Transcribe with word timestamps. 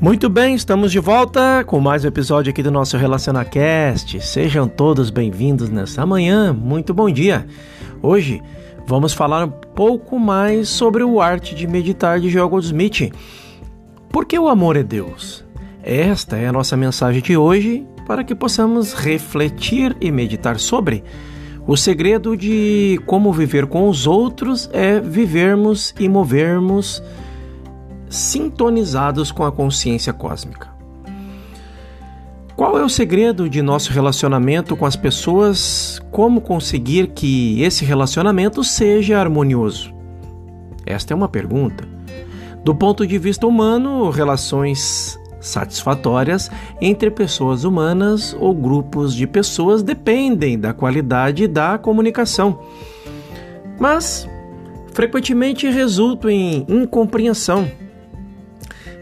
Muito 0.00 0.30
bem, 0.30 0.54
estamos 0.54 0.90
de 0.90 0.98
volta 0.98 1.62
com 1.62 1.78
mais 1.78 2.06
um 2.06 2.08
episódio 2.08 2.48
aqui 2.48 2.62
do 2.62 2.70
nosso 2.70 2.96
RelacionaCast. 2.96 4.18
Sejam 4.22 4.66
todos 4.66 5.10
bem-vindos 5.10 5.68
nessa 5.68 6.06
manhã. 6.06 6.54
Muito 6.54 6.94
bom 6.94 7.10
dia. 7.10 7.46
Hoje 8.00 8.40
vamos 8.86 9.12
falar 9.12 9.44
um 9.44 9.50
pouco 9.50 10.18
mais 10.18 10.70
sobre 10.70 11.04
o 11.04 11.20
arte 11.20 11.54
de 11.54 11.66
meditar 11.66 12.18
de 12.18 12.30
Joel 12.30 12.48
Goldsmith. 12.48 13.12
Por 14.08 14.24
que 14.24 14.38
o 14.38 14.48
amor 14.48 14.74
é 14.74 14.82
Deus? 14.82 15.44
Esta 15.82 16.38
é 16.38 16.46
a 16.46 16.52
nossa 16.52 16.78
mensagem 16.78 17.20
de 17.20 17.36
hoje 17.36 17.86
para 18.06 18.24
que 18.24 18.34
possamos 18.34 18.94
refletir 18.94 19.94
e 20.00 20.10
meditar 20.10 20.58
sobre. 20.58 21.04
O 21.66 21.76
segredo 21.76 22.34
de 22.38 22.98
como 23.04 23.30
viver 23.34 23.66
com 23.66 23.86
os 23.86 24.06
outros 24.06 24.70
é 24.72 24.98
vivermos 24.98 25.94
e 26.00 26.08
movermos 26.08 27.02
sintonizados 28.10 29.30
com 29.30 29.44
a 29.44 29.52
consciência 29.52 30.12
cósmica. 30.12 30.68
Qual 32.56 32.78
é 32.78 32.84
o 32.84 32.88
segredo 32.90 33.48
de 33.48 33.62
nosso 33.62 33.90
relacionamento 33.90 34.76
com 34.76 34.84
as 34.84 34.96
pessoas? 34.96 35.98
Como 36.10 36.42
conseguir 36.42 37.06
que 37.14 37.62
esse 37.62 37.86
relacionamento 37.86 38.62
seja 38.62 39.18
harmonioso? 39.18 39.94
Esta 40.84 41.14
é 41.14 41.16
uma 41.16 41.28
pergunta. 41.28 41.88
Do 42.62 42.74
ponto 42.74 43.06
de 43.06 43.16
vista 43.16 43.46
humano, 43.46 44.10
relações 44.10 45.18
satisfatórias 45.40 46.50
entre 46.82 47.10
pessoas 47.10 47.64
humanas 47.64 48.36
ou 48.38 48.54
grupos 48.54 49.14
de 49.14 49.26
pessoas 49.26 49.82
dependem 49.82 50.58
da 50.58 50.74
qualidade 50.74 51.48
da 51.48 51.78
comunicação. 51.78 52.60
Mas 53.78 54.28
frequentemente 54.92 55.66
resultam 55.66 56.30
em 56.30 56.66
incompreensão 56.68 57.70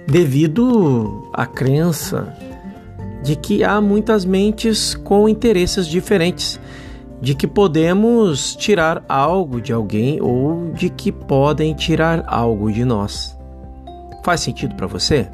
devido 0.08 1.28
à 1.34 1.44
crença 1.44 2.34
de 3.22 3.36
que 3.36 3.62
há 3.62 3.78
muitas 3.78 4.24
mentes 4.24 4.94
com 4.94 5.28
interesses 5.28 5.86
diferentes, 5.86 6.58
de 7.20 7.34
que 7.34 7.46
podemos 7.46 8.56
tirar 8.56 9.04
algo 9.06 9.60
de 9.60 9.70
alguém 9.70 10.18
ou 10.22 10.72
de 10.72 10.88
que 10.88 11.12
podem 11.12 11.74
tirar 11.74 12.24
algo 12.26 12.72
de 12.72 12.86
nós. 12.86 13.36
Faz 14.24 14.40
sentido 14.40 14.74
para 14.76 14.86
você? 14.86 15.28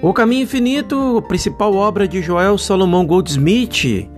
O 0.00 0.12
Caminho 0.12 0.44
Infinito, 0.44 1.20
principal 1.26 1.74
obra 1.74 2.06
de 2.06 2.22
Joel 2.22 2.56
Salomão 2.58 3.04
Goldsmith, 3.04 4.08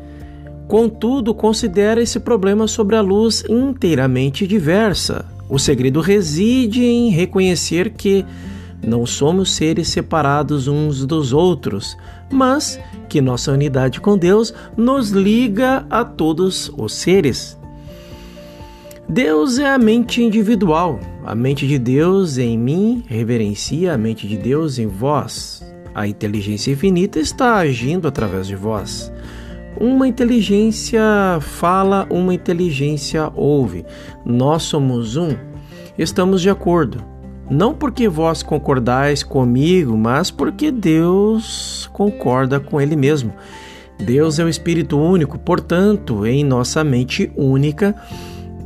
contudo, 0.68 1.34
considera 1.34 2.02
esse 2.02 2.20
problema 2.20 2.68
sobre 2.68 2.94
a 2.94 3.00
luz 3.00 3.42
inteiramente 3.48 4.46
diversa. 4.46 5.24
O 5.48 5.58
segredo 5.58 6.02
reside 6.02 6.84
em 6.84 7.08
reconhecer 7.08 7.90
que 7.90 8.26
não 8.82 9.04
somos 9.04 9.52
seres 9.52 9.88
separados 9.88 10.66
uns 10.66 11.04
dos 11.04 11.32
outros, 11.32 11.96
mas 12.30 12.80
que 13.08 13.20
nossa 13.20 13.52
unidade 13.52 14.00
com 14.00 14.16
Deus 14.16 14.54
nos 14.76 15.10
liga 15.10 15.84
a 15.90 16.04
todos 16.04 16.72
os 16.76 16.94
seres. 16.94 17.58
Deus 19.08 19.58
é 19.58 19.68
a 19.68 19.78
mente 19.78 20.22
individual. 20.22 21.00
A 21.24 21.34
mente 21.34 21.66
de 21.66 21.78
Deus 21.78 22.38
em 22.38 22.56
mim 22.56 23.04
reverencia 23.06 23.92
a 23.92 23.98
mente 23.98 24.26
de 24.26 24.36
Deus 24.36 24.78
em 24.78 24.86
vós. 24.86 25.62
A 25.94 26.06
inteligência 26.06 26.70
infinita 26.70 27.18
está 27.18 27.56
agindo 27.56 28.06
através 28.06 28.46
de 28.46 28.54
vós. 28.54 29.12
Uma 29.78 30.06
inteligência 30.06 31.02
fala, 31.40 32.06
uma 32.08 32.32
inteligência 32.32 33.30
ouve. 33.34 33.84
Nós 34.24 34.62
somos 34.62 35.16
um. 35.16 35.36
Estamos 35.98 36.40
de 36.40 36.48
acordo 36.48 37.04
não 37.50 37.74
porque 37.74 38.08
vós 38.08 38.42
concordais 38.42 39.24
comigo, 39.24 39.96
mas 39.96 40.30
porque 40.30 40.70
Deus 40.70 41.90
concorda 41.92 42.60
com 42.60 42.80
Ele 42.80 42.94
mesmo. 42.94 43.32
Deus 43.98 44.38
é 44.38 44.44
o 44.44 44.48
Espírito 44.48 44.98
único, 44.98 45.38
portanto, 45.38 46.24
em 46.24 46.44
nossa 46.44 46.82
mente 46.84 47.30
única 47.36 47.94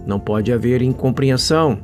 não 0.06 0.20
pode 0.20 0.52
haver 0.52 0.82
incompreensão. 0.82 1.78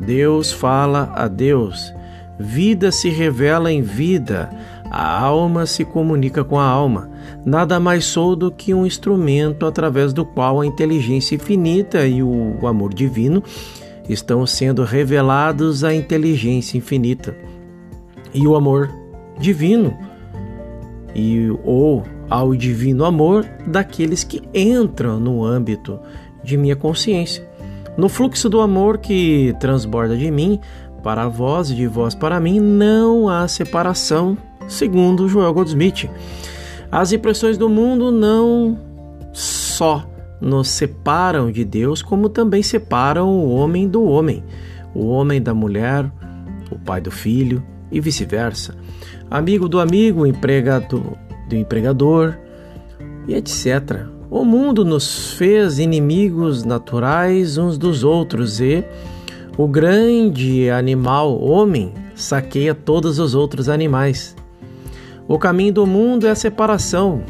Deus 0.00 0.50
fala 0.50 1.12
a 1.14 1.28
Deus, 1.28 1.92
vida 2.38 2.90
se 2.90 3.08
revela 3.10 3.70
em 3.70 3.82
vida, 3.82 4.50
a 4.90 5.20
alma 5.20 5.66
se 5.66 5.84
comunica 5.84 6.42
com 6.42 6.58
a 6.58 6.64
alma. 6.64 7.10
Nada 7.44 7.78
mais 7.78 8.04
sou 8.04 8.34
do 8.34 8.50
que 8.50 8.74
um 8.74 8.84
instrumento 8.84 9.66
através 9.66 10.12
do 10.12 10.24
qual 10.24 10.60
a 10.60 10.66
inteligência 10.66 11.36
infinita 11.36 12.06
e 12.06 12.22
o 12.22 12.66
amor 12.66 12.92
divino 12.92 13.42
estão 14.08 14.46
sendo 14.46 14.84
revelados 14.84 15.84
à 15.84 15.94
inteligência 15.94 16.78
infinita 16.78 17.34
e 18.34 18.46
o 18.46 18.56
amor 18.56 18.90
divino 19.38 19.96
e 21.14 21.50
ou 21.64 22.04
ao 22.28 22.54
divino 22.54 23.04
amor 23.04 23.44
daqueles 23.66 24.22
que 24.22 24.42
entram 24.54 25.18
no 25.18 25.44
âmbito 25.44 25.98
de 26.42 26.56
minha 26.56 26.76
consciência. 26.76 27.48
No 27.96 28.08
fluxo 28.08 28.48
do 28.48 28.60
amor 28.60 28.98
que 28.98 29.54
transborda 29.58 30.16
de 30.16 30.30
mim 30.30 30.60
para 31.02 31.28
vós 31.28 31.70
e 31.70 31.74
de 31.74 31.86
vós 31.86 32.14
para 32.14 32.38
mim, 32.38 32.60
não 32.60 33.28
há 33.28 33.48
separação, 33.48 34.36
segundo 34.68 35.28
Joel 35.28 35.52
Goldsmith. 35.52 36.08
As 36.92 37.12
impressões 37.12 37.58
do 37.58 37.68
mundo 37.68 38.10
não 38.10 38.78
só 39.32 40.04
nos 40.40 40.68
separam 40.68 41.50
de 41.50 41.64
Deus, 41.64 42.02
como 42.02 42.28
também 42.28 42.62
separam 42.62 43.28
o 43.28 43.50
homem 43.50 43.86
do 43.88 44.02
homem, 44.04 44.42
o 44.94 45.06
homem 45.06 45.40
da 45.40 45.52
mulher, 45.52 46.10
o 46.70 46.78
pai 46.78 47.00
do 47.00 47.10
filho 47.10 47.62
e 47.90 48.00
vice-versa, 48.00 48.74
amigo 49.30 49.68
do 49.68 49.80
amigo, 49.80 50.26
empregado 50.26 51.16
do 51.48 51.56
empregador 51.56 52.36
e 53.26 53.34
etc. 53.34 54.06
O 54.30 54.44
mundo 54.44 54.84
nos 54.84 55.32
fez 55.32 55.78
inimigos 55.78 56.64
naturais 56.64 57.58
uns 57.58 57.76
dos 57.76 58.04
outros 58.04 58.60
e 58.60 58.84
o 59.58 59.66
grande 59.66 60.70
animal, 60.70 61.38
homem, 61.40 61.92
saqueia 62.14 62.74
todos 62.74 63.18
os 63.18 63.34
outros 63.34 63.68
animais. 63.68 64.36
O 65.26 65.38
caminho 65.38 65.72
do 65.72 65.86
mundo 65.86 66.26
é 66.26 66.30
a 66.30 66.34
separação, 66.34 67.22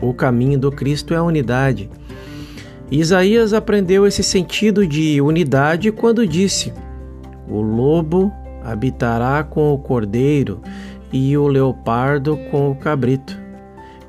o 0.00 0.12
caminho 0.12 0.58
do 0.58 0.70
Cristo 0.70 1.14
é 1.14 1.16
a 1.16 1.22
unidade. 1.22 1.90
Isaías 2.92 3.54
aprendeu 3.54 4.06
esse 4.06 4.22
sentido 4.22 4.86
de 4.86 5.18
unidade 5.18 5.90
quando 5.90 6.26
disse: 6.28 6.74
O 7.48 7.62
lobo 7.62 8.30
habitará 8.62 9.42
com 9.42 9.72
o 9.72 9.78
cordeiro 9.78 10.60
e 11.10 11.34
o 11.38 11.48
leopardo 11.48 12.36
com 12.50 12.70
o 12.70 12.74
cabrito. 12.74 13.40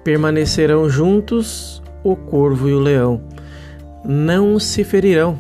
Permanecerão 0.04 0.90
juntos 0.90 1.82
o 2.04 2.14
corvo 2.14 2.68
e 2.68 2.74
o 2.74 2.80
leão. 2.80 3.22
Não 4.04 4.60
se 4.60 4.84
ferirão, 4.84 5.40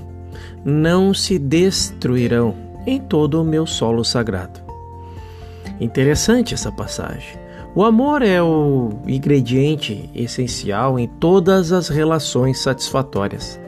não 0.63 1.13
se 1.13 1.37
destruirão 1.37 2.55
em 2.87 2.97
todo 2.97 3.41
o 3.41 3.43
meu 3.43 3.65
solo 3.65 4.05
sagrado. 4.05 4.61
Interessante 5.81 6.53
essa 6.53 6.71
passagem. 6.71 7.42
O 7.75 7.84
amor 7.84 8.22
é 8.22 8.39
o 8.39 8.91
ingrediente 9.07 10.07
essencial 10.13 11.00
em 11.00 11.07
todas 11.07 11.72
as 11.72 11.88
relações 11.88 12.59
satisfatórias. 12.59 13.59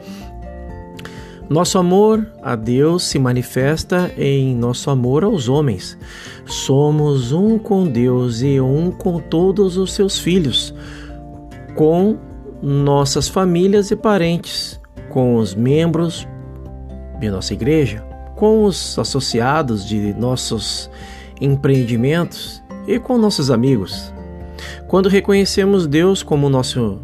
Nosso 1.48 1.76
amor 1.76 2.24
a 2.40 2.54
Deus 2.54 3.02
se 3.02 3.18
manifesta 3.18 4.12
em 4.16 4.54
nosso 4.54 4.90
amor 4.90 5.24
aos 5.24 5.48
homens. 5.48 5.98
Somos 6.44 7.32
um 7.32 7.58
com 7.58 7.84
Deus 7.84 8.42
e 8.42 8.60
um 8.60 8.92
com 8.92 9.18
todos 9.18 9.76
os 9.76 9.92
seus 9.92 10.20
filhos, 10.20 10.72
com 11.74 12.16
nossas 12.62 13.28
famílias 13.28 13.90
e 13.90 13.96
parentes, 13.96 14.80
com 15.10 15.34
os 15.34 15.52
membros 15.52 16.28
de 17.18 17.28
nossa 17.28 17.54
igreja, 17.54 18.04
com 18.36 18.62
os 18.62 18.96
associados 19.00 19.84
de 19.84 20.14
nossos 20.14 20.88
empreendimentos 21.40 22.62
e 22.86 22.98
com 22.98 23.18
nossos 23.18 23.50
amigos. 23.50 24.12
Quando 24.86 25.08
reconhecemos 25.08 25.86
Deus 25.86 26.22
como 26.22 26.48
nosso 26.48 27.00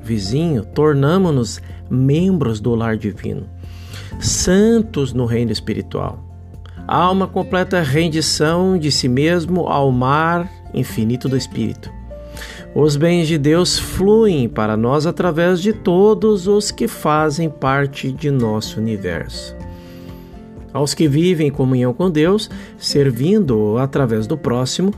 vizinho, 0.00 0.64
tornamos-nos 0.64 1.60
membros 1.88 2.60
do 2.60 2.74
lar 2.74 2.96
divino, 2.96 3.46
santos 4.20 5.12
no 5.12 5.24
reino 5.24 5.52
espiritual. 5.52 6.22
Há 6.86 7.10
uma 7.10 7.26
completa 7.26 7.80
rendição 7.80 8.76
de 8.76 8.90
si 8.90 9.08
mesmo 9.08 9.68
ao 9.68 9.90
mar 9.92 10.50
infinito 10.74 11.28
do 11.28 11.36
Espírito. 11.36 11.90
Os 12.74 12.96
bens 12.96 13.28
de 13.28 13.36
Deus 13.36 13.78
fluem 13.78 14.48
para 14.48 14.76
nós 14.76 15.06
através 15.06 15.60
de 15.60 15.72
todos 15.72 16.48
os 16.48 16.70
que 16.70 16.88
fazem 16.88 17.50
parte 17.50 18.10
de 18.10 18.30
nosso 18.30 18.80
universo. 18.80 19.54
Aos 20.72 20.94
que 20.94 21.06
vivem 21.06 21.48
em 21.48 21.50
comunhão 21.50 21.92
com 21.92 22.10
Deus, 22.10 22.50
servindo-o 22.78 23.76
através 23.76 24.26
do 24.26 24.38
próximo, 24.38 24.92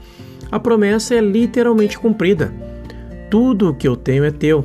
a 0.51 0.59
promessa 0.59 1.15
é 1.15 1.21
literalmente 1.21 1.99
cumprida. 1.99 2.53
Tudo 3.31 3.71
o 3.71 3.75
que 3.75 3.89
eu 3.89 3.97
tenho 3.97 4.25
é 4.25 4.31
teu. 4.31 4.65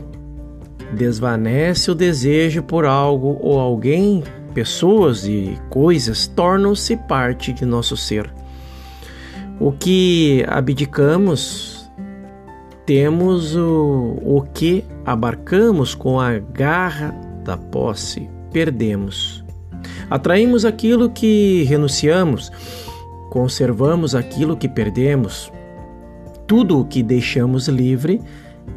Desvanece 0.93 1.91
o 1.91 1.95
desejo 1.95 2.63
por 2.63 2.85
algo 2.85 3.37
ou 3.41 3.59
alguém, 3.59 4.23
pessoas 4.53 5.25
e 5.25 5.57
coisas 5.69 6.27
tornam-se 6.27 6.97
parte 6.97 7.53
de 7.53 7.65
nosso 7.65 7.95
ser. 7.95 8.31
O 9.59 9.71
que 9.71 10.43
abdicamos, 10.47 11.89
temos 12.85 13.55
o, 13.55 14.17
o 14.23 14.41
que 14.53 14.83
abarcamos 15.05 15.93
com 15.93 16.19
a 16.19 16.39
garra 16.39 17.11
da 17.43 17.57
posse, 17.57 18.29
perdemos. 18.51 19.43
Atraímos 20.09 20.65
aquilo 20.65 21.09
que 21.09 21.63
renunciamos, 21.63 22.51
conservamos 23.29 24.15
aquilo 24.15 24.57
que 24.57 24.67
perdemos. 24.67 25.51
Tudo 26.49 26.79
o 26.79 26.85
que 26.85 27.03
deixamos 27.03 27.67
livre, 27.67 28.19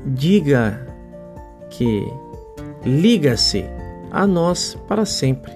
diga 0.05 0.87
que 1.71 2.07
liga-se 2.85 3.65
a 4.11 4.27
nós 4.27 4.77
para 4.87 5.07
sempre. 5.07 5.51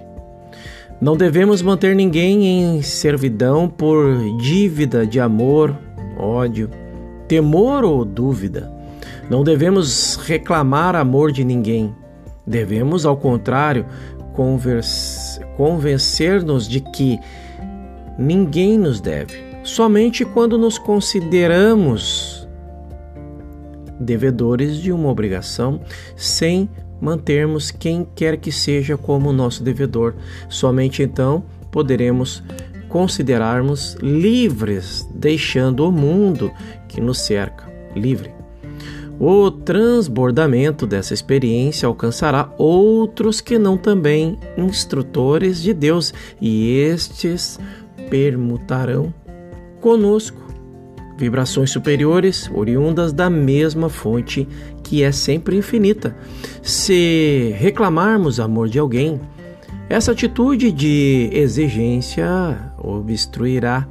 Não 0.99 1.15
devemos 1.15 1.61
manter 1.61 1.95
ninguém 1.95 2.47
em 2.47 2.81
servidão 2.81 3.69
por 3.69 4.17
dívida 4.41 5.05
de 5.05 5.19
amor, 5.19 5.77
ódio, 6.17 6.71
temor 7.27 7.83
ou 7.83 8.03
dúvida. 8.03 8.73
Não 9.29 9.43
devemos 9.43 10.15
reclamar 10.15 10.95
amor 10.95 11.31
de 11.31 11.43
ninguém. 11.43 11.95
Devemos, 12.47 13.05
ao 13.05 13.15
contrário, 13.15 13.85
convencer-nos 15.55 16.67
de 16.67 16.79
que 16.79 17.19
ninguém 18.17 18.75
nos 18.75 18.99
deve. 18.99 19.46
Somente 19.67 20.23
quando 20.23 20.57
nos 20.57 20.77
consideramos 20.77 22.47
devedores 23.99 24.77
de 24.77 24.93
uma 24.93 25.09
obrigação, 25.09 25.81
sem 26.15 26.69
mantermos 27.01 27.69
quem 27.69 28.07
quer 28.15 28.37
que 28.37 28.49
seja 28.49 28.97
como 28.97 29.33
nosso 29.33 29.61
devedor. 29.61 30.15
Somente 30.47 31.03
então 31.03 31.43
poderemos 31.69 32.41
considerarmos 32.87 33.95
livres, 34.01 35.05
deixando 35.13 35.85
o 35.85 35.91
mundo 35.91 36.49
que 36.87 37.01
nos 37.01 37.19
cerca 37.19 37.69
livre. 37.93 38.33
O 39.19 39.51
transbordamento 39.51 40.87
dessa 40.87 41.13
experiência 41.13 41.87
alcançará 41.87 42.49
outros 42.57 43.41
que 43.41 43.59
não 43.59 43.75
também 43.77 44.39
instrutores 44.57 45.61
de 45.61 45.73
Deus, 45.73 46.13
e 46.39 46.79
estes 46.79 47.59
permutarão 48.09 49.13
conosco 49.81 50.47
vibrações 51.17 51.71
superiores 51.71 52.49
oriundas 52.53 53.11
da 53.11 53.29
mesma 53.29 53.89
fonte 53.89 54.47
que 54.83 55.03
é 55.03 55.11
sempre 55.11 55.57
infinita. 55.57 56.15
Se 56.61 57.53
reclamarmos 57.57 58.39
amor 58.39 58.69
de 58.69 58.77
alguém, 58.77 59.19
essa 59.89 60.11
atitude 60.11 60.71
de 60.71 61.29
exigência 61.33 62.27
obstruirá, 62.77 63.87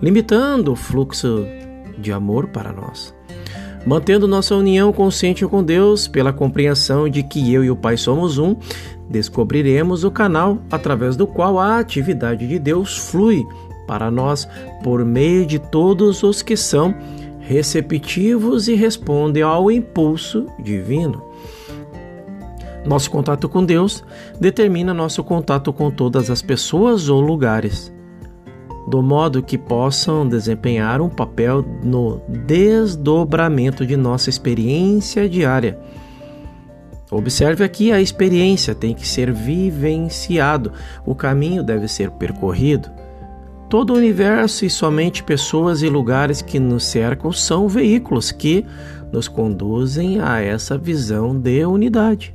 limitando 0.00 0.72
o 0.72 0.76
fluxo 0.76 1.44
de 1.98 2.10
amor 2.10 2.48
para 2.48 2.72
nós. 2.72 3.14
Mantendo 3.86 4.28
nossa 4.28 4.54
união 4.54 4.92
consciente 4.92 5.46
com 5.46 5.62
Deus 5.62 6.08
pela 6.08 6.32
compreensão 6.32 7.08
de 7.08 7.22
que 7.22 7.52
eu 7.52 7.64
e 7.64 7.70
o 7.70 7.76
Pai 7.76 7.96
somos 7.96 8.38
um, 8.38 8.56
descobriremos 9.08 10.04
o 10.04 10.10
canal 10.10 10.58
através 10.70 11.16
do 11.16 11.26
qual 11.26 11.58
a 11.58 11.78
atividade 11.78 12.46
de 12.46 12.58
Deus 12.58 12.96
flui 12.96 13.44
para 13.90 14.08
nós 14.08 14.46
por 14.84 15.04
meio 15.04 15.44
de 15.44 15.58
todos 15.58 16.22
os 16.22 16.42
que 16.42 16.56
são 16.56 16.94
receptivos 17.40 18.68
e 18.68 18.74
respondem 18.76 19.42
ao 19.42 19.68
impulso 19.68 20.46
divino. 20.60 21.20
Nosso 22.86 23.10
contato 23.10 23.48
com 23.48 23.64
Deus 23.64 24.04
determina 24.38 24.94
nosso 24.94 25.24
contato 25.24 25.72
com 25.72 25.90
todas 25.90 26.30
as 26.30 26.40
pessoas 26.40 27.08
ou 27.08 27.20
lugares, 27.20 27.92
do 28.86 29.02
modo 29.02 29.42
que 29.42 29.58
possam 29.58 30.24
desempenhar 30.28 31.00
um 31.00 31.08
papel 31.08 31.64
no 31.82 32.20
desdobramento 32.28 33.84
de 33.84 33.96
nossa 33.96 34.30
experiência 34.30 35.28
diária. 35.28 35.76
Observe 37.10 37.64
aqui 37.64 37.90
a 37.90 38.00
experiência 38.00 38.72
tem 38.72 38.94
que 38.94 39.06
ser 39.06 39.32
vivenciado, 39.32 40.72
o 41.04 41.12
caminho 41.12 41.64
deve 41.64 41.88
ser 41.88 42.08
percorrido. 42.12 42.99
Todo 43.70 43.92
o 43.92 43.96
universo 43.96 44.64
e 44.64 44.68
somente 44.68 45.22
pessoas 45.22 45.80
e 45.80 45.88
lugares 45.88 46.42
que 46.42 46.58
nos 46.58 46.84
cercam 46.84 47.30
são 47.30 47.68
veículos 47.68 48.32
que 48.32 48.66
nos 49.12 49.28
conduzem 49.28 50.20
a 50.20 50.40
essa 50.40 50.76
visão 50.76 51.38
de 51.38 51.64
unidade. 51.64 52.34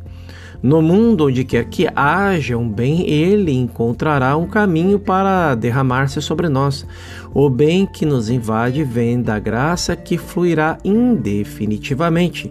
No 0.64 0.82
mundo 0.82 1.26
onde 1.26 1.44
quer 1.44 1.66
que 1.66 1.90
haja 1.94 2.58
um 2.58 2.70
bem, 2.70 3.10
ele 3.10 3.52
encontrará 3.52 4.38
um 4.38 4.48
caminho 4.48 4.98
para 4.98 5.56
derramar-se 5.56 6.22
sobre 6.22 6.48
nós. 6.48 6.88
O 7.34 7.50
bem 7.50 7.86
que 7.86 8.06
nos 8.06 8.30
invade 8.30 8.86
vem 8.86 9.22
da 9.22 9.38
graça 9.38 9.94
que 9.94 10.18
fluirá 10.18 10.78
indefinitivamente, 10.86 12.50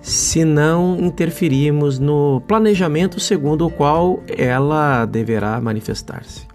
se 0.00 0.44
não 0.44 0.96
interferirmos 1.00 1.98
no 1.98 2.40
planejamento 2.46 3.18
segundo 3.18 3.66
o 3.66 3.70
qual 3.70 4.22
ela 4.28 5.04
deverá 5.04 5.60
manifestar-se. 5.60 6.49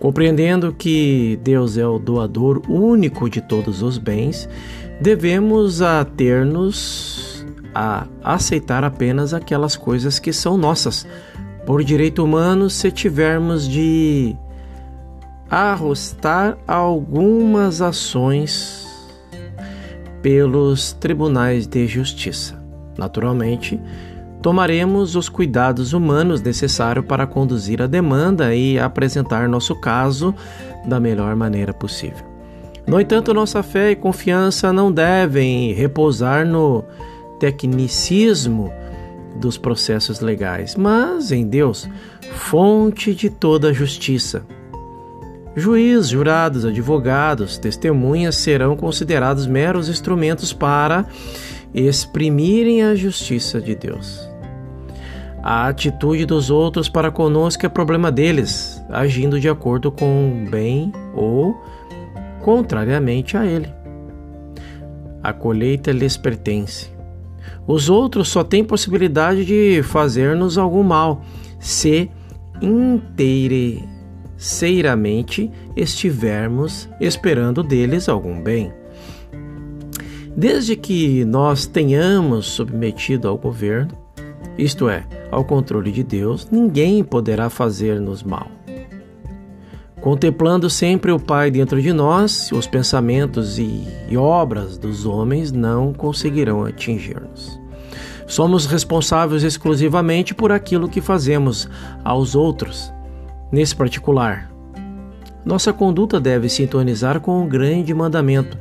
Compreendendo 0.00 0.72
que 0.72 1.38
Deus 1.42 1.76
é 1.76 1.86
o 1.86 1.98
doador 1.98 2.62
único 2.68 3.28
de 3.28 3.42
todos 3.42 3.82
os 3.82 3.98
bens, 3.98 4.48
devemos 4.98 5.82
ater-nos 5.82 7.46
a 7.74 8.06
aceitar 8.24 8.82
apenas 8.82 9.34
aquelas 9.34 9.76
coisas 9.76 10.18
que 10.18 10.32
são 10.32 10.56
nossas, 10.56 11.06
por 11.66 11.84
direito 11.84 12.24
humano, 12.24 12.70
se 12.70 12.90
tivermos 12.90 13.68
de 13.68 14.34
arrostar 15.50 16.56
algumas 16.66 17.82
ações 17.82 18.86
pelos 20.22 20.94
tribunais 20.94 21.66
de 21.66 21.86
justiça. 21.86 22.58
Naturalmente, 22.96 23.78
tomaremos 24.42 25.16
os 25.16 25.28
cuidados 25.28 25.92
humanos 25.92 26.40
necessários 26.40 27.04
para 27.04 27.26
conduzir 27.26 27.82
a 27.82 27.86
demanda 27.86 28.54
e 28.54 28.78
apresentar 28.78 29.48
nosso 29.48 29.74
caso 29.74 30.34
da 30.86 30.98
melhor 30.98 31.36
maneira 31.36 31.72
possível. 31.72 32.24
No 32.86 33.00
entanto, 33.00 33.34
nossa 33.34 33.62
fé 33.62 33.90
e 33.90 33.96
confiança 33.96 34.72
não 34.72 34.90
devem 34.90 35.72
repousar 35.72 36.46
no 36.46 36.84
tecnicismo 37.38 38.72
dos 39.36 39.56
processos 39.56 40.20
legais, 40.20 40.74
mas 40.74 41.30
em 41.30 41.46
Deus, 41.46 41.88
fonte 42.32 43.14
de 43.14 43.30
toda 43.30 43.68
a 43.68 43.72
justiça. 43.72 44.44
Juiz, 45.54 46.08
jurados, 46.08 46.64
advogados, 46.64 47.58
testemunhas 47.58 48.36
serão 48.36 48.76
considerados 48.76 49.46
meros 49.46 49.88
instrumentos 49.88 50.52
para 50.52 51.06
exprimirem 51.74 52.82
a 52.82 52.94
justiça 52.94 53.60
de 53.60 53.74
Deus. 53.74 54.29
A 55.42 55.68
atitude 55.68 56.26
dos 56.26 56.50
outros 56.50 56.86
para 56.88 57.10
conosco 57.10 57.64
é 57.64 57.68
problema 57.68 58.12
deles, 58.12 58.82
agindo 58.90 59.40
de 59.40 59.48
acordo 59.48 59.90
com 59.90 60.44
o 60.46 60.50
bem 60.50 60.92
ou 61.14 61.58
contrariamente 62.42 63.38
a 63.38 63.46
ele. 63.46 63.72
A 65.22 65.32
colheita 65.32 65.92
lhes 65.92 66.16
pertence. 66.16 66.90
Os 67.66 67.88
outros 67.88 68.28
só 68.28 68.44
têm 68.44 68.62
possibilidade 68.62 69.46
de 69.46 69.82
fazer-nos 69.82 70.58
algum 70.58 70.82
mal 70.82 71.22
se 71.58 72.10
inteiramente 72.60 75.50
estivermos 75.74 76.88
esperando 77.00 77.62
deles 77.62 78.08
algum 78.08 78.42
bem. 78.42 78.72
Desde 80.36 80.76
que 80.76 81.24
nós 81.24 81.66
tenhamos 81.66 82.46
submetido 82.46 83.26
ao 83.28 83.36
governo, 83.36 83.98
isto 84.62 84.88
é, 84.88 85.04
ao 85.30 85.44
controle 85.44 85.90
de 85.90 86.02
Deus, 86.02 86.48
ninguém 86.50 87.02
poderá 87.02 87.48
fazer-nos 87.48 88.22
mal. 88.22 88.48
Contemplando 90.00 90.68
sempre 90.68 91.12
o 91.12 91.18
Pai 91.18 91.50
dentro 91.50 91.80
de 91.80 91.92
nós, 91.92 92.50
os 92.52 92.66
pensamentos 92.66 93.58
e, 93.58 93.86
e 94.08 94.16
obras 94.16 94.78
dos 94.78 95.06
homens 95.06 95.52
não 95.52 95.92
conseguirão 95.92 96.64
atingir-nos. 96.64 97.58
Somos 98.26 98.66
responsáveis 98.66 99.42
exclusivamente 99.42 100.34
por 100.34 100.52
aquilo 100.52 100.88
que 100.88 101.00
fazemos 101.00 101.68
aos 102.04 102.34
outros. 102.34 102.92
Nesse 103.50 103.74
particular, 103.74 104.50
nossa 105.44 105.72
conduta 105.72 106.20
deve 106.20 106.48
sintonizar 106.48 107.20
com 107.20 107.42
o 107.42 107.46
grande 107.48 107.92
mandamento 107.92 108.56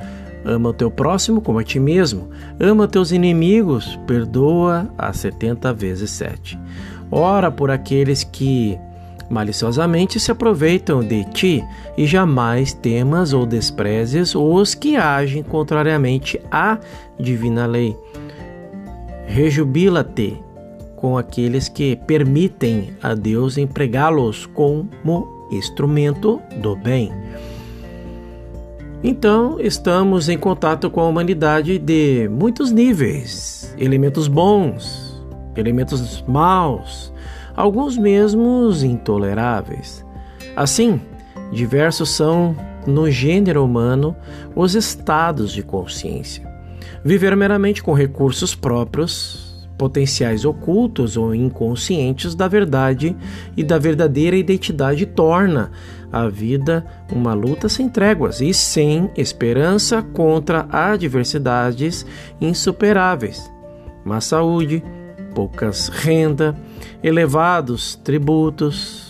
Ama 0.46 0.70
o 0.70 0.74
teu 0.74 0.90
próximo 0.90 1.42
como 1.42 1.60
a 1.60 1.64
ti 1.64 1.80
mesmo. 1.80 2.30
Ama 2.60 2.88
teus 2.88 3.12
inimigos, 3.12 4.00
perdoa 4.08 4.90
a 4.98 5.12
setenta 5.14 5.74
vezes 5.74 6.12
sete. 6.12 6.58
Ora 7.12 7.52
por 7.52 7.72
aqueles 7.72 8.24
que 8.24 8.78
maliciosamente 9.30 10.20
se 10.20 10.32
aproveitam 10.32 11.02
de 11.02 11.24
ti, 11.26 11.64
e 11.98 12.08
jamais 12.08 12.74
temas 12.74 13.32
ou 13.32 13.46
desprezes 13.46 14.34
os 14.36 14.74
que 14.74 14.96
agem 14.96 15.44
contrariamente 15.44 16.42
à 16.52 16.80
divina 17.20 17.66
lei. 17.66 17.96
Rejubila-te 19.28 20.42
com 20.96 21.18
aqueles 21.18 21.70
que 21.70 21.96
permitem 21.96 22.90
a 23.02 23.14
Deus 23.14 23.58
empregá-los 23.58 24.48
como 24.48 25.48
instrumento 25.52 26.42
do 26.62 26.76
bem. 26.76 27.12
Então, 29.02 29.58
estamos 29.62 30.28
em 30.28 30.38
contato 30.38 30.90
com 30.90 31.00
a 31.00 31.08
humanidade 31.08 31.80
de 31.80 32.28
muitos 32.30 32.70
níveis, 32.70 33.74
elementos 33.78 34.28
bons, 34.28 35.24
elementos 35.56 36.22
maus, 36.28 37.14
alguns 37.56 37.98
mesmos 37.98 38.84
intoleráveis. 38.84 40.06
Assim, 40.54 41.00
diversos 41.50 42.10
são, 42.10 42.54
no 42.86 43.10
gênero 43.10 43.64
humano, 43.64 44.14
os 44.54 44.76
estados 44.76 45.54
de 45.54 45.64
consciência. 45.64 46.46
Viver 47.02 47.38
meramente 47.38 47.82
com 47.82 47.94
recursos 47.94 48.54
próprios, 48.54 49.50
potenciais 49.78 50.44
ocultos 50.44 51.16
ou 51.16 51.34
inconscientes 51.34 52.36
da 52.36 52.50
verdade 52.50 53.16
e 53.56 53.64
da 53.64 53.78
verdadeira 53.78 54.36
identidade 54.36 55.06
torna 55.06 55.72
a 56.12 56.28
vida 56.28 56.86
uma 57.12 57.34
luta 57.34 57.70
sem 57.70 57.88
tréguas 57.88 58.42
e 58.42 58.54
sem 58.54 59.10
esperança 59.16 60.02
contra 60.02 60.68
adversidades 60.72 62.06
insuperáveis. 62.42 63.50
Má 64.04 64.20
saúde, 64.22 64.84
poucas 65.34 65.88
renda, 65.88 66.56
elevados 67.04 67.96
tributos. 67.96 69.10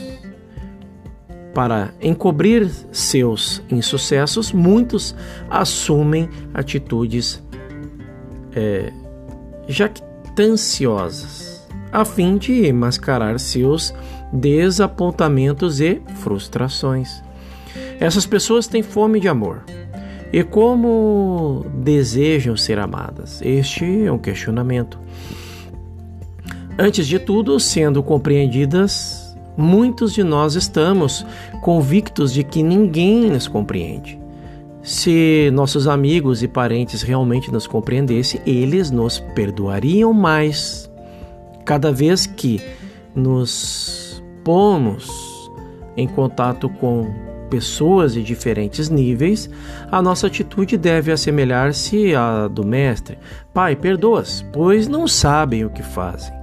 Para 1.53 1.93
encobrir 2.01 2.69
seus 2.91 3.61
insucessos, 3.69 4.51
muitos 4.51 5.15
assumem 5.49 6.29
atitudes 6.53 7.41
é, 8.55 8.91
jactanciosas, 9.67 11.67
a 11.91 12.05
fim 12.05 12.37
de 12.37 12.71
mascarar 12.71 13.39
seus 13.39 13.93
desapontamentos 14.31 15.79
e 15.79 16.01
frustrações. 16.15 17.21
Essas 17.99 18.25
pessoas 18.25 18.67
têm 18.67 18.81
fome 18.81 19.19
de 19.19 19.27
amor. 19.27 19.63
E 20.31 20.43
como 20.43 21.65
desejam 21.73 22.55
ser 22.55 22.77
amadas? 22.79 23.41
Este 23.41 24.05
é 24.05 24.11
um 24.11 24.19
questionamento. 24.19 24.99
Antes 26.77 27.07
de 27.07 27.19
tudo, 27.19 27.59
sendo 27.59 28.01
compreendidas, 28.03 29.35
muitos 29.57 30.13
de 30.13 30.23
nós 30.23 30.55
estamos 30.55 31.25
convictos 31.61 32.31
de 32.31 32.43
que 32.43 32.63
ninguém 32.63 33.29
nos 33.29 33.47
compreende. 33.47 34.19
Se 34.81 35.51
nossos 35.51 35.87
amigos 35.87 36.41
e 36.41 36.47
parentes 36.47 37.01
realmente 37.01 37.51
nos 37.51 37.67
compreendessem, 37.67 38.39
eles 38.45 38.89
nos 38.89 39.19
perdoariam 39.19 40.13
mais. 40.13 40.89
Cada 41.65 41.91
vez 41.91 42.25
que 42.25 42.61
nos 43.13 43.98
pomos 44.43 45.09
em 45.95 46.07
contato 46.07 46.69
com 46.69 47.29
pessoas 47.49 48.13
de 48.13 48.23
diferentes 48.23 48.89
níveis, 48.89 49.49
a 49.91 50.01
nossa 50.01 50.27
atitude 50.27 50.77
deve 50.77 51.11
assemelhar-se 51.11 52.15
à 52.15 52.47
do 52.47 52.65
Mestre. 52.65 53.17
Pai, 53.53 53.75
perdoas, 53.75 54.45
pois 54.53 54.87
não 54.87 55.07
sabem 55.07 55.65
o 55.65 55.69
que 55.69 55.83
fazem. 55.83 56.33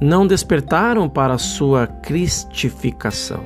Não 0.00 0.26
despertaram 0.26 1.08
para 1.08 1.34
a 1.34 1.38
sua 1.38 1.86
cristificação. 1.86 3.42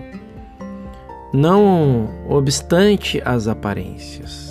Não 1.33 2.09
obstante 2.29 3.23
as 3.25 3.47
aparências. 3.47 4.51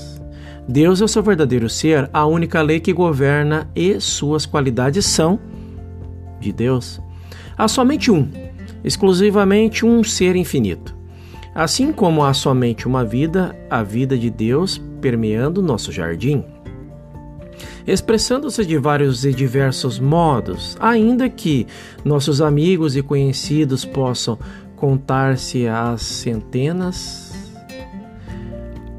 Deus 0.65 1.01
é 1.01 1.03
o 1.03 1.07
seu 1.07 1.23
verdadeiro 1.23 1.67
ser, 1.67 2.09
a 2.13 2.25
única 2.25 2.61
lei 2.61 2.79
que 2.79 2.93
governa 2.93 3.69
e 3.75 3.99
suas 3.99 4.45
qualidades 4.45 5.05
são 5.05 5.39
de 6.39 6.53
Deus. 6.53 7.01
Há 7.57 7.67
somente 7.67 8.11
um, 8.11 8.31
exclusivamente 8.83 9.85
um 9.85 10.03
ser 10.03 10.35
infinito. 10.35 10.95
Assim 11.53 11.91
como 11.91 12.23
há 12.23 12.33
somente 12.33 12.87
uma 12.87 13.03
vida, 13.03 13.55
a 13.69 13.83
vida 13.83 14.17
de 14.17 14.29
Deus 14.29 14.81
permeando 15.01 15.61
nosso 15.61 15.91
jardim. 15.91 16.43
Expressando-se 17.87 18.65
de 18.65 18.77
vários 18.77 19.25
e 19.25 19.33
diversos 19.33 19.99
modos, 19.99 20.77
ainda 20.79 21.27
que 21.27 21.65
nossos 22.05 22.41
amigos 22.41 22.95
e 22.95 23.01
conhecidos 23.01 23.83
possam 23.83 24.37
contar-se 24.75 25.67
às 25.67 26.01
centenas, 26.01 27.33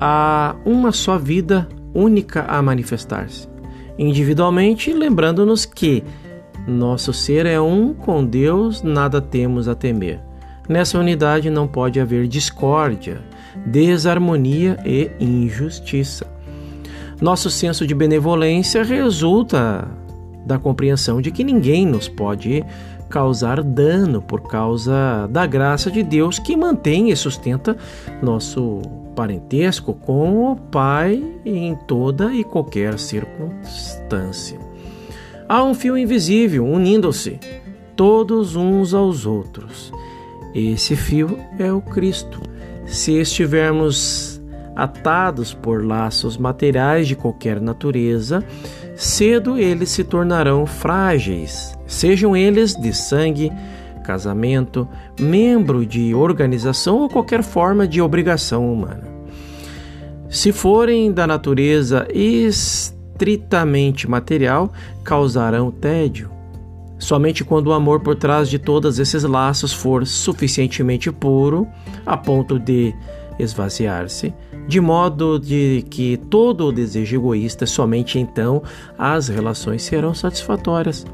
há 0.01 0.57
uma 0.65 0.93
só 0.93 1.17
vida 1.17 1.69
única 1.95 2.43
a 2.43 2.61
manifestar-se. 2.61 3.49
Individualmente, 3.99 4.93
lembrando-nos 4.93 5.65
que 5.65 6.03
nosso 6.71 7.13
ser 7.13 7.47
é 7.47 7.61
um 7.61 7.93
com 7.93 8.25
Deus, 8.25 8.83
nada 8.83 9.21
temos 9.21 9.69
a 9.69 9.75
temer. 9.75 10.21
Nessa 10.69 10.99
unidade 10.99 11.51
não 11.51 11.67
pode 11.67 11.99
haver 11.99 12.29
discórdia, 12.29 13.21
desarmonia 13.67 14.79
e 14.85 15.11
injustiça. 15.19 16.27
Nosso 17.21 17.51
senso 17.51 17.87
de 17.87 17.95
benevolência 17.95 18.85
resulta 18.85 19.89
da 20.47 20.59
compreensão 20.59 21.21
de 21.21 21.31
que 21.31 21.45
ninguém 21.45 21.85
nos 21.85 22.09
pode 22.09 22.65
causar 23.09 23.63
dano 23.63 24.23
por 24.23 24.43
causa 24.43 25.27
da 25.29 25.45
graça 25.45 25.91
de 25.91 26.03
Deus 26.03 26.39
que 26.39 26.57
mantém 26.57 27.11
e 27.11 27.17
sustenta 27.17 27.77
nosso 28.23 28.81
parentesco 29.17 29.93
com 29.93 30.53
o 30.53 30.57
Pai 30.57 31.21
em 31.45 31.75
toda 31.75 32.33
e 32.33 32.45
qualquer 32.45 32.99
circunstância. 32.99 34.70
Há 35.51 35.65
um 35.65 35.75
fio 35.75 35.99
invisível 35.99 36.65
unindo-se 36.65 37.41
todos 37.97 38.55
uns 38.55 38.95
aos 38.95 39.27
outros. 39.27 39.93
Esse 40.55 40.95
fio 40.95 41.41
é 41.59 41.73
o 41.73 41.81
Cristo. 41.81 42.41
Se 42.87 43.19
estivermos 43.19 44.41
atados 44.77 45.53
por 45.53 45.85
laços 45.85 46.37
materiais 46.37 47.09
de 47.09 47.17
qualquer 47.17 47.61
natureza, 47.61 48.45
cedo 48.95 49.59
eles 49.59 49.89
se 49.89 50.05
tornarão 50.05 50.67
frágeis, 50.67 51.77
sejam 51.85 52.37
eles 52.37 52.77
de 52.77 52.95
sangue, 52.95 53.51
casamento, 54.05 54.87
membro 55.19 55.85
de 55.85 56.15
organização 56.15 57.01
ou 57.01 57.09
qualquer 57.09 57.43
forma 57.43 57.89
de 57.89 58.01
obrigação 58.01 58.73
humana. 58.73 59.03
Se 60.29 60.53
forem 60.53 61.11
da 61.11 61.27
natureza 61.27 62.07
externa, 62.15 63.00
estritamente 63.21 64.09
material 64.09 64.73
causarão 65.05 65.71
tédio. 65.71 66.31
Somente 66.99 67.45
quando 67.45 67.69
o 67.69 67.73
amor 67.73 68.01
por 68.01 68.15
trás 68.15 68.49
de 68.49 68.59
todos 68.59 68.99
esses 68.99 69.23
laços 69.25 69.73
for 69.73 70.07
suficientemente 70.07 71.11
puro 71.13 71.67
a 72.05 72.17
ponto 72.17 72.59
de 72.59 72.95
esvaziar-se, 73.39 74.35
de 74.67 74.81
modo 74.81 75.39
de 75.39 75.85
que 75.91 76.17
todo 76.17 76.67
o 76.67 76.73
desejo 76.73 77.17
egoísta, 77.17 77.67
somente 77.67 78.19
então 78.19 78.63
as 78.99 79.29
relações 79.29 79.83
serão 79.83 80.13
satisfatórias, 80.13 81.07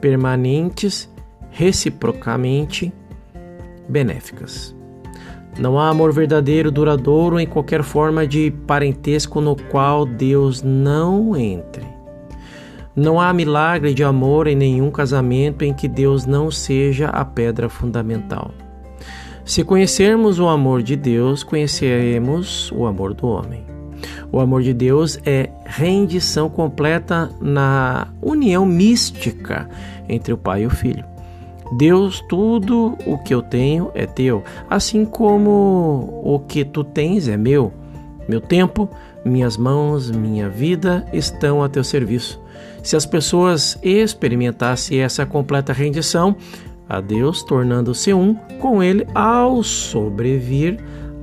permanentes, 0.00 1.08
reciprocamente 1.50 2.92
benéficas. 3.88 4.77
Não 5.58 5.76
há 5.76 5.88
amor 5.88 6.12
verdadeiro, 6.12 6.70
duradouro 6.70 7.40
em 7.40 7.46
qualquer 7.46 7.82
forma 7.82 8.24
de 8.26 8.50
parentesco 8.66 9.40
no 9.40 9.56
qual 9.56 10.06
Deus 10.06 10.62
não 10.62 11.36
entre. 11.36 11.84
Não 12.94 13.20
há 13.20 13.32
milagre 13.32 13.92
de 13.92 14.04
amor 14.04 14.46
em 14.46 14.54
nenhum 14.54 14.90
casamento 14.90 15.64
em 15.64 15.74
que 15.74 15.88
Deus 15.88 16.26
não 16.26 16.50
seja 16.50 17.08
a 17.08 17.24
pedra 17.24 17.68
fundamental. 17.68 18.52
Se 19.44 19.64
conhecermos 19.64 20.38
o 20.38 20.46
amor 20.46 20.82
de 20.82 20.94
Deus, 20.94 21.42
conheceremos 21.42 22.70
o 22.70 22.86
amor 22.86 23.14
do 23.14 23.26
homem. 23.26 23.64
O 24.30 24.38
amor 24.38 24.62
de 24.62 24.74
Deus 24.74 25.18
é 25.24 25.50
rendição 25.64 26.48
completa 26.50 27.30
na 27.40 28.08
união 28.20 28.66
mística 28.66 29.68
entre 30.08 30.32
o 30.32 30.36
Pai 30.36 30.62
e 30.62 30.66
o 30.66 30.70
Filho. 30.70 31.07
Deus, 31.72 32.24
tudo 32.28 32.96
o 33.06 33.18
que 33.18 33.34
eu 33.34 33.42
tenho 33.42 33.90
é 33.94 34.06
teu, 34.06 34.42
assim 34.70 35.04
como 35.04 36.22
o 36.24 36.40
que 36.46 36.64
tu 36.64 36.82
tens 36.82 37.28
é 37.28 37.36
meu. 37.36 37.72
Meu 38.28 38.40
tempo, 38.40 38.88
minhas 39.24 39.56
mãos, 39.56 40.10
minha 40.10 40.48
vida 40.48 41.04
estão 41.12 41.62
a 41.62 41.68
teu 41.68 41.84
serviço. 41.84 42.40
Se 42.82 42.96
as 42.96 43.04
pessoas 43.04 43.78
experimentassem 43.82 45.00
essa 45.00 45.26
completa 45.26 45.72
rendição 45.72 46.36
a 46.88 47.00
Deus, 47.00 47.42
tornando-se 47.42 48.12
um 48.12 48.34
com 48.60 48.82
Ele 48.82 49.06
ao 49.14 49.62
sobrevir 49.62 50.78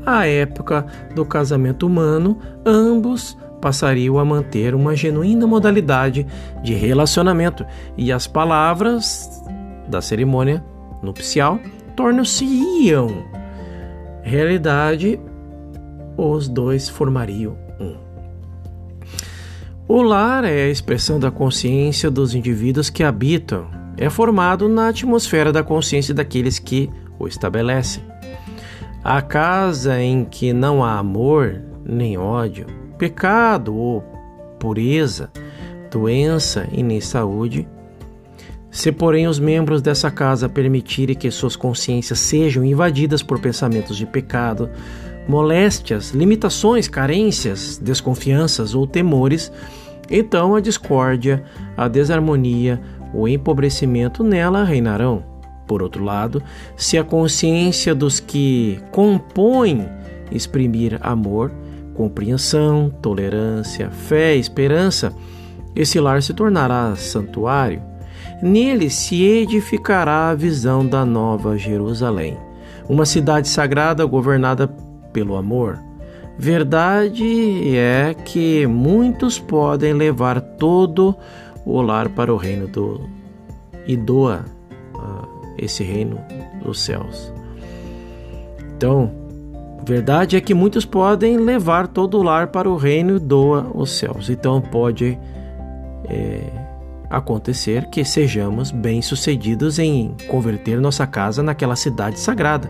à 0.06 0.28
época 0.28 0.86
do 1.16 1.26
casamento 1.26 1.88
humano, 1.88 2.38
ambos 2.66 3.36
passariam 3.60 4.20
a 4.20 4.26
manter 4.26 4.76
uma 4.76 4.96
genuína 4.96 5.48
modalidade 5.48 6.28
de 6.62 6.76
relacionamento 6.76 7.66
e 7.98 8.12
as 8.12 8.28
palavras 8.28 9.44
da 9.88 10.02
cerimônia 10.02 10.64
nupcial 11.02 11.60
tornam-se-iam 11.96 13.36
realidade, 14.26 15.20
os 16.18 16.48
dois 16.48 16.90
formariam 16.90 17.56
um. 17.80 17.96
O 19.88 20.02
lar 20.02 20.44
é 20.44 20.64
a 20.64 20.70
expressão 20.70 21.20
da 21.20 21.30
consciência 21.30 22.10
dos 22.10 22.34
indivíduos 22.34 22.90
que 22.90 23.04
habitam, 23.04 23.68
é 23.96 24.10
formado 24.10 24.68
na 24.68 24.88
atmosfera 24.90 25.54
da 25.54 25.64
consciência 25.64 26.12
daqueles 26.12 26.58
que 26.58 26.90
o 27.20 27.28
estabelecem. 27.28 28.04
A 29.04 29.22
casa 29.22 30.02
em 30.02 30.26
que 30.26 30.52
não 30.52 30.84
há 30.84 30.98
amor 30.98 31.62
nem 31.86 32.18
ódio, 32.18 32.66
pecado 32.98 33.76
ou 33.76 34.02
pureza, 34.60 35.30
doença 35.92 36.68
e 36.72 36.82
nem 36.82 37.00
saúde. 37.00 37.68
Se, 38.76 38.92
porém, 38.92 39.26
os 39.26 39.40
membros 39.40 39.82
dessa 39.82 40.12
casa 40.12 40.50
permitirem 40.50 41.16
que 41.16 41.32
suas 41.32 41.56
consciências 41.56 42.20
sejam 42.20 42.62
invadidas 42.66 43.24
por 43.24 43.40
pensamentos 43.40 43.96
de 43.96 44.06
pecado, 44.06 44.70
moléstias, 45.30 46.12
limitações, 46.12 46.90
carências, 46.90 47.80
desconfianças 47.82 48.76
ou 48.76 48.86
temores, 48.86 49.50
então 50.12 50.56
a 50.56 50.60
discórdia, 50.60 51.42
a 51.78 51.88
desarmonia, 51.88 52.82
o 53.14 53.30
empobrecimento 53.30 54.26
nela 54.26 54.66
reinarão. 54.66 55.24
Por 55.66 55.82
outro 55.82 56.04
lado, 56.04 56.44
se 56.76 56.98
a 56.98 57.04
consciência 57.04 57.96
dos 57.96 58.20
que 58.20 58.78
compõem 58.92 59.88
exprimir 60.30 61.00
amor, 61.02 61.50
compreensão, 61.94 62.94
tolerância, 63.02 63.90
fé, 63.90 64.36
esperança, 64.36 65.14
esse 65.74 65.98
lar 65.98 66.22
se 66.22 66.34
tornará 66.34 66.94
santuário. 66.98 67.95
Nele 68.42 68.90
se 68.90 69.24
edificará 69.24 70.30
a 70.30 70.36
visão 70.36 70.86
da 70.86 71.06
nova 71.06 71.58
Jerusalém, 71.58 72.38
uma 72.90 73.06
cidade 73.06 73.48
sagrada 73.48 74.06
governada 74.06 74.68
pelo 75.14 75.36
amor. 75.36 75.80
Verdade 76.38 77.76
é 77.78 78.14
que 78.14 78.68
muitos 78.68 79.40
podem 79.40 79.94
levar 79.94 80.42
todo 80.42 81.16
o 81.66 81.82
lar 81.82 82.10
para 82.10 82.34
o 82.34 82.38
reino 82.38 82.68
do 82.68 83.10
e 83.88 83.96
doa 83.96 84.44
uh, 84.96 85.28
esse 85.58 85.84
reino 85.84 86.20
dos 86.62 86.80
céus. 86.82 87.32
Então, 88.76 89.12
verdade 89.86 90.36
é 90.36 90.42
que 90.42 90.54
muitos 90.54 90.84
podem 90.86 91.38
levar 91.38 91.88
todo 91.88 92.18
o 92.18 92.24
lar 92.24 92.48
para 92.48 92.70
o 92.70 92.76
reino 92.76 93.16
e 93.16 93.20
doa 93.20 93.72
os 93.74 93.92
céus. 93.92 94.30
Então 94.30 94.60
pode 94.60 95.18
é, 96.10 96.65
acontecer 97.10 97.86
que 97.90 98.04
sejamos 98.04 98.72
bem-sucedidos 98.72 99.80
em 99.80 100.16
converter 100.28 100.80
nossa 100.80 101.06
casa 101.06 101.42
naquela 101.44 101.76
cidade 101.76 102.20
sagrada. 102.20 102.70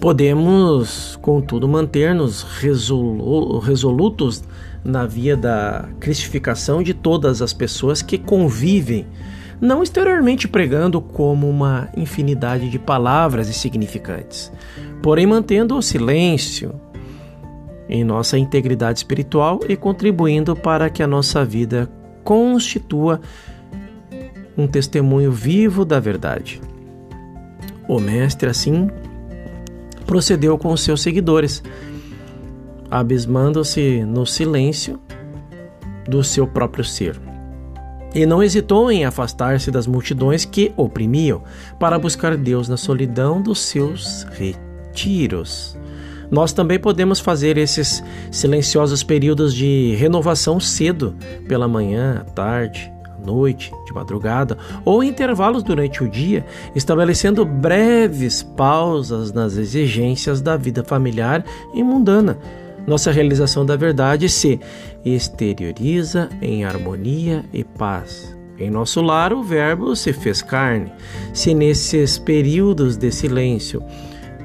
Podemos, 0.00 1.18
contudo, 1.20 1.66
manter-nos 1.66 2.44
resolutos 3.62 4.44
na 4.84 5.04
via 5.04 5.36
da 5.36 5.88
cristificação 5.98 6.82
de 6.82 6.94
todas 6.94 7.42
as 7.42 7.52
pessoas 7.52 8.00
que 8.00 8.16
convivem, 8.16 9.06
não 9.60 9.82
exteriormente 9.82 10.46
pregando 10.46 11.00
como 11.00 11.50
uma 11.50 11.88
infinidade 11.96 12.70
de 12.70 12.78
palavras 12.78 13.48
insignificantes, 13.48 14.52
porém 15.02 15.26
mantendo 15.26 15.76
o 15.76 15.82
silêncio 15.82 16.80
em 17.88 18.04
nossa 18.04 18.38
integridade 18.38 19.00
espiritual 19.00 19.58
e 19.68 19.74
contribuindo 19.74 20.54
para 20.54 20.88
que 20.88 21.02
a 21.02 21.06
nossa 21.06 21.44
vida 21.44 21.90
constitua 22.28 23.22
um 24.54 24.66
testemunho 24.66 25.32
vivo 25.32 25.82
da 25.82 25.98
verdade. 25.98 26.60
O 27.88 27.98
Mestre, 27.98 28.50
assim, 28.50 28.90
procedeu 30.04 30.58
com 30.58 30.70
os 30.70 30.82
seus 30.82 31.00
seguidores, 31.00 31.62
abismando-se 32.90 34.04
no 34.04 34.26
silêncio 34.26 35.00
do 36.06 36.22
seu 36.22 36.46
próprio 36.46 36.84
ser. 36.84 37.18
E 38.14 38.26
não 38.26 38.42
hesitou 38.42 38.92
em 38.92 39.06
afastar-se 39.06 39.70
das 39.70 39.86
multidões 39.86 40.44
que 40.44 40.70
oprimiam, 40.76 41.42
para 41.80 41.98
buscar 41.98 42.36
Deus 42.36 42.68
na 42.68 42.76
solidão 42.76 43.40
dos 43.40 43.58
seus 43.58 44.24
retiros. 44.32 45.77
Nós 46.30 46.52
também 46.52 46.78
podemos 46.78 47.20
fazer 47.20 47.56
esses 47.56 48.02
silenciosos 48.30 49.02
períodos 49.02 49.54
de 49.54 49.94
renovação 49.98 50.60
cedo, 50.60 51.14
pela 51.46 51.66
manhã, 51.66 52.18
à 52.20 52.24
tarde, 52.24 52.92
noite, 53.24 53.72
de 53.86 53.92
madrugada 53.92 54.56
ou 54.84 55.02
intervalos 55.02 55.62
durante 55.62 56.02
o 56.02 56.08
dia, 56.08 56.44
estabelecendo 56.74 57.44
breves 57.44 58.42
pausas 58.42 59.32
nas 59.32 59.56
exigências 59.56 60.40
da 60.40 60.56
vida 60.56 60.84
familiar 60.84 61.44
e 61.74 61.82
mundana. 61.82 62.38
Nossa 62.86 63.10
realização 63.10 63.66
da 63.66 63.76
verdade 63.76 64.28
se 64.28 64.58
exterioriza 65.04 66.28
em 66.40 66.64
harmonia 66.64 67.44
e 67.52 67.62
paz. 67.62 68.36
Em 68.58 68.70
nosso 68.70 69.00
lar, 69.02 69.32
o 69.32 69.42
Verbo 69.42 69.94
se 69.94 70.12
fez 70.12 70.42
carne. 70.42 70.90
Se 71.32 71.54
nesses 71.54 72.18
períodos 72.18 72.96
de 72.96 73.12
silêncio 73.12 73.82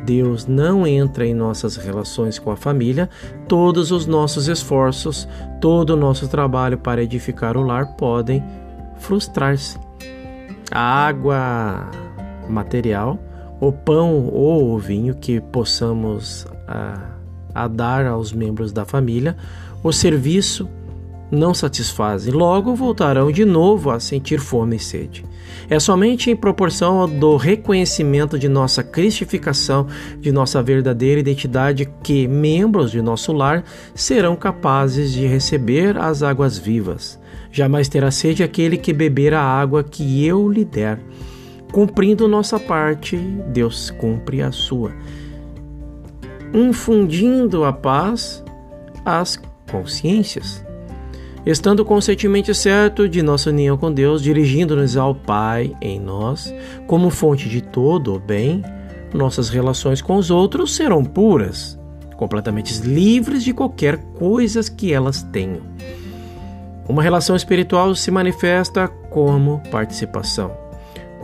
Deus 0.05 0.45
não 0.45 0.85
entra 0.85 1.25
em 1.25 1.33
nossas 1.33 1.75
relações 1.75 2.37
com 2.37 2.51
a 2.51 2.55
família, 2.55 3.09
todos 3.47 3.91
os 3.91 4.05
nossos 4.05 4.47
esforços, 4.47 5.27
todo 5.61 5.91
o 5.91 5.97
nosso 5.97 6.27
trabalho 6.27 6.77
para 6.77 7.03
edificar 7.03 7.57
o 7.57 7.61
lar 7.61 7.95
podem 7.95 8.43
frustrar-se. 8.97 9.77
A 10.71 11.07
água 11.07 11.89
material, 12.49 13.19
o 13.59 13.71
pão 13.71 14.27
ou 14.27 14.73
o 14.73 14.77
vinho 14.77 15.15
que 15.15 15.39
possamos 15.39 16.45
a, 16.67 16.99
a 17.53 17.67
dar 17.67 18.05
aos 18.05 18.33
membros 18.33 18.71
da 18.71 18.85
família, 18.85 19.37
o 19.83 19.91
serviço 19.91 20.67
não 21.33 21.53
satisfazem, 21.53 22.31
logo 22.31 22.75
voltarão 22.75 23.31
de 23.31 23.43
novo 23.43 23.89
a 23.89 23.99
sentir 23.99 24.39
fome 24.39 24.75
e 24.75 24.79
sede. 24.79 25.25
É 25.69 25.79
somente 25.79 26.29
em 26.29 26.35
proporção 26.35 27.09
do 27.09 27.35
reconhecimento 27.35 28.37
de 28.37 28.47
nossa 28.47 28.83
cristificação, 28.83 29.87
de 30.19 30.31
nossa 30.31 30.61
verdadeira 30.61 31.19
identidade, 31.19 31.89
que 32.03 32.27
membros 32.27 32.91
de 32.91 33.01
nosso 33.01 33.33
lar 33.33 33.63
serão 33.95 34.35
capazes 34.35 35.11
de 35.11 35.25
receber 35.25 35.97
as 35.97 36.21
águas 36.21 36.57
vivas. 36.57 37.19
Jamais 37.51 37.87
terá 37.87 38.11
sede 38.11 38.43
aquele 38.43 38.77
que 38.77 38.93
beber 38.93 39.33
a 39.33 39.41
água 39.41 39.83
que 39.83 40.25
eu 40.25 40.47
lhe 40.49 40.63
der. 40.63 40.99
Cumprindo 41.71 42.27
nossa 42.27 42.59
parte, 42.59 43.17
Deus 43.17 43.89
cumpre 43.89 44.43
a 44.43 44.51
sua, 44.51 44.91
infundindo 46.53 47.63
a 47.63 47.73
paz 47.73 48.43
às 49.03 49.41
consciências. 49.71 50.63
Estando 51.45 51.83
conscientemente 51.83 52.55
certo 52.55 53.07
de 53.07 53.21
nossa 53.21 53.49
união 53.49 53.77
com 53.77 53.91
Deus, 53.91 54.21
dirigindo-nos 54.21 54.95
ao 54.95 55.13
Pai 55.13 55.75
em 55.81 55.99
nós, 55.99 56.53
como 56.87 57.09
fonte 57.09 57.49
de 57.49 57.61
todo 57.61 58.15
o 58.15 58.19
bem, 58.19 58.63
nossas 59.13 59.49
relações 59.49 60.01
com 60.01 60.15
os 60.15 60.31
outros 60.31 60.73
serão 60.73 61.03
puras, 61.03 61.77
completamente 62.15 62.73
livres 62.81 63.43
de 63.43 63.53
qualquer 63.53 63.97
coisa 64.13 64.61
que 64.71 64.93
elas 64.93 65.21
tenham. 65.21 65.61
Uma 66.87 67.03
relação 67.03 67.35
espiritual 67.35 67.93
se 67.93 68.09
manifesta 68.09 68.87
como 68.87 69.61
participação, 69.69 70.51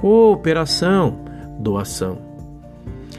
cooperação, 0.02 1.18
doação. 1.58 2.29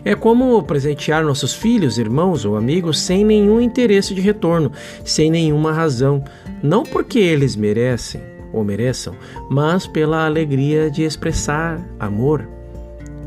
É 0.04 0.14
como 0.14 0.62
presentear 0.62 1.24
nossos 1.24 1.52
filhos, 1.52 1.98
irmãos 1.98 2.44
ou 2.44 2.56
amigos 2.56 2.98
sem 2.98 3.24
nenhum 3.24 3.60
interesse 3.60 4.14
de 4.14 4.20
retorno, 4.20 4.72
sem 5.04 5.30
nenhuma 5.30 5.72
razão, 5.72 6.24
não 6.62 6.82
porque 6.82 7.18
eles 7.18 7.54
merecem 7.54 8.20
ou 8.52 8.64
mereçam, 8.64 9.14
mas 9.50 9.86
pela 9.86 10.24
alegria 10.24 10.90
de 10.90 11.02
expressar 11.02 11.80
amor. 11.98 12.48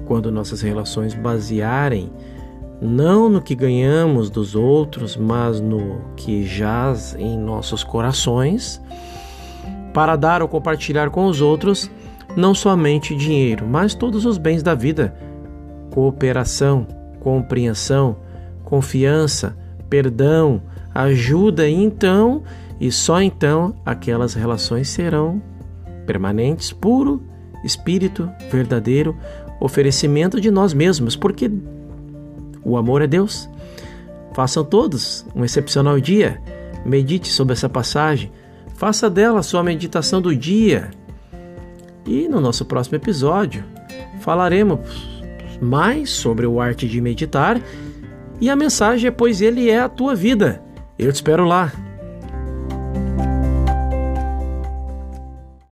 Quando 0.06 0.32
nossas 0.32 0.62
relações 0.62 1.14
basearem 1.14 2.12
não 2.82 3.30
no 3.30 3.42
que 3.42 3.56
ganhamos 3.56 4.30
dos 4.30 4.56
outros, 4.56 5.16
mas 5.16 5.62
no 5.62 6.02
que 6.18 6.46
jaz 6.46 7.16
em 7.18 7.38
nossos 7.38 7.84
corações, 7.84 8.82
para 9.94 10.16
dar 10.16 10.42
ou 10.42 10.48
compartilhar 10.48 11.10
com 11.10 11.26
os 11.28 11.40
outros 11.40 11.90
não 12.36 12.54
somente 12.54 13.16
dinheiro, 13.16 13.66
mas 13.66 13.94
todos 13.94 14.26
os 14.26 14.38
bens 14.38 14.62
da 14.62 14.74
vida: 14.74 15.16
cooperação, 15.94 16.88
compreensão, 17.20 18.18
confiança, 18.64 19.56
perdão, 19.88 20.60
ajuda, 20.92 21.70
então, 21.70 22.42
e 22.82 22.92
só 22.92 23.22
então, 23.22 23.76
aquelas 23.86 24.34
relações 24.34 24.90
serão 24.90 25.40
permanentes, 26.08 26.74
puro, 26.74 27.22
espírito 27.64 28.28
verdadeiro, 28.52 29.16
oferecimento 29.62 30.42
de 30.42 30.50
nós 30.50 30.74
mesmos, 30.74 31.16
porque 31.16 31.52
o 32.64 32.76
amor 32.76 33.04
é 33.04 33.08
Deus. 33.08 33.48
Façam 34.34 34.66
todos 34.66 35.24
um 35.36 35.46
excepcional 35.46 36.00
dia. 36.00 36.42
Medite 36.84 37.30
sobre 37.30 37.54
essa 37.54 37.70
passagem. 37.70 38.32
Faça 38.74 39.12
dela 39.12 39.42
a 39.42 39.44
sua 39.44 39.62
meditação 39.62 40.20
do 40.20 40.36
dia. 40.36 40.90
E 42.04 42.28
no 42.28 42.42
nosso 42.42 42.66
próximo 42.66 42.96
episódio 42.96 43.64
falaremos 44.22 45.13
mais 45.64 46.10
sobre 46.10 46.46
o 46.46 46.60
arte 46.60 46.88
de 46.88 47.02
meditar 47.02 47.60
e 48.40 48.50
a 48.50 48.56
mensagem 48.56 49.08
é 49.08 49.12
pois 49.12 49.42
ele 49.42 49.70
é 49.70 49.80
a 49.80 49.90
tua 49.90 50.14
vida. 50.14 50.62
Eu 51.00 51.12
te 51.12 51.16
espero 51.16 51.46
lá. 51.46 51.72